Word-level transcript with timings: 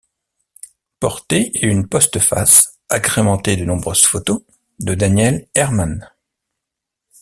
Porter 0.99 1.51
et 1.53 1.67
une 1.67 1.87
postface, 1.87 2.79
agrémentée 2.89 3.55
de 3.55 3.65
nombreuses 3.65 4.01
photos, 4.03 4.41
de 4.79 4.95
Daniel 4.95 5.47
Herman. 5.53 6.09